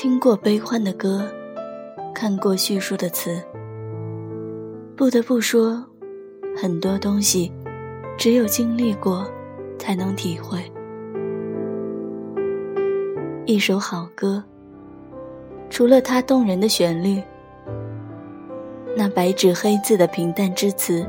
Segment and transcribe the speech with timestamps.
[0.00, 1.22] 听过悲欢的歌，
[2.14, 3.38] 看过叙述的词。
[4.96, 5.84] 不得不说，
[6.56, 7.52] 很多东西，
[8.16, 9.30] 只有经历过，
[9.78, 10.60] 才能体会。
[13.44, 14.42] 一首好歌，
[15.68, 17.22] 除了它动人的旋律，
[18.96, 21.06] 那白纸黑字的平淡之词，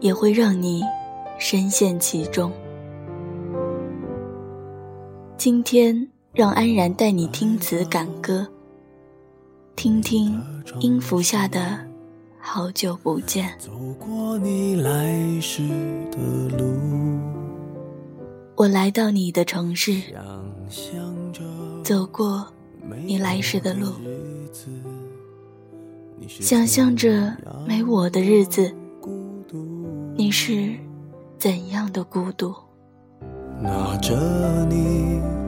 [0.00, 0.82] 也会让你
[1.38, 2.50] 深陷其中。
[5.36, 6.08] 今天。
[6.34, 8.46] 让安然带你听词感歌，
[9.76, 10.40] 听听
[10.80, 11.78] 音符下的
[12.38, 13.50] 好久不见。
[18.54, 20.00] 我来到你的城市，
[21.82, 22.46] 走过
[23.04, 23.90] 你来时的路，
[26.28, 27.34] 想象着
[27.66, 28.70] 没我的日子，
[30.14, 30.74] 你是
[31.38, 32.54] 怎样的孤独？
[33.62, 34.14] 拿着
[34.68, 35.47] 你。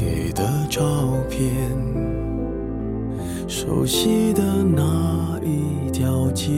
[0.00, 0.80] 给的的照
[1.28, 1.48] 片，
[3.48, 4.32] 熟悉
[4.76, 6.52] 那一条街。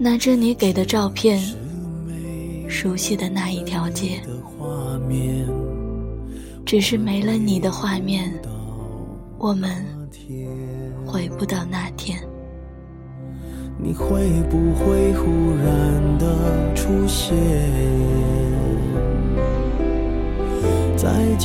[0.00, 1.40] 拿着你给的照片，
[2.68, 4.20] 熟悉的那一条街，
[6.64, 8.28] 只是没了你的画面，
[9.38, 9.70] 我们
[11.06, 12.18] 回不到那天。
[13.78, 14.08] 你会
[14.50, 17.85] 不会忽然的出现？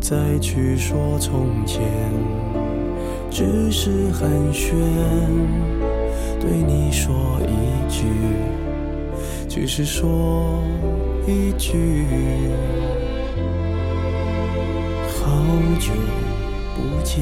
[0.00, 1.82] 再去说从前
[3.30, 4.70] 只是寒暄
[6.40, 8.04] 对你说一句
[9.48, 10.62] 只是说
[11.26, 11.76] 一句
[15.16, 15.36] 好
[15.80, 15.90] 久
[16.74, 17.20] 不见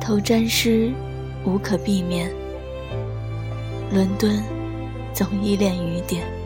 [0.00, 0.90] 头沾湿
[1.44, 2.30] 无可避免
[3.92, 4.42] 伦敦
[5.12, 6.43] 总依恋雨点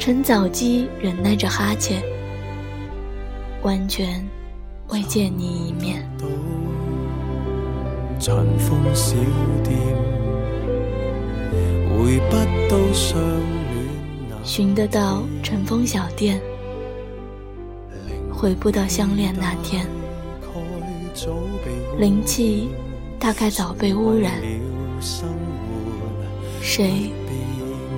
[0.00, 2.02] 晨早鸡忍耐着哈欠，
[3.62, 4.26] 完全
[4.88, 6.08] 未见你一面。
[14.42, 16.40] 寻得到尘封小店，
[18.32, 19.86] 回不到相恋那天。
[21.98, 22.70] 灵气
[23.18, 24.32] 大概早被污染，
[26.62, 27.12] 谁